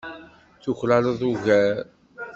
[0.61, 1.77] Tuklaleḍ ugar.